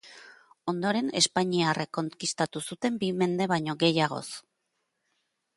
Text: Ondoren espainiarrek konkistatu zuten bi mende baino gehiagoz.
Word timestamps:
Ondoren 0.71 1.11
espainiarrek 1.19 1.91
konkistatu 1.99 2.63
zuten 2.71 2.97
bi 3.05 3.13
mende 3.21 3.49
baino 3.55 3.79
gehiagoz. 3.85 4.27